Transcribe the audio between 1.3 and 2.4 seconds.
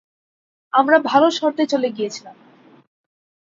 শর্তে চলে গিয়েছিলাম।